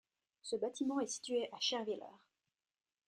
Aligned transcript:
Ce 0.41 0.55
bâtiment 0.55 0.99
est 0.99 1.05
situé 1.11 1.47
à 1.51 1.59
Scherwiller. 1.59 2.17